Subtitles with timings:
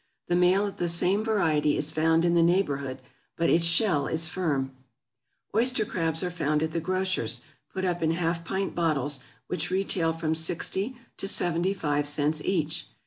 [0.29, 3.03] The male of the same variety is found in the neighborhood,
[3.37, 4.71] but its shell is firm.
[5.55, 10.11] Oyster crabs are found at the grocer's, put up in half pint bottles, which retail
[10.11, 12.87] from 60 to 75 cents each.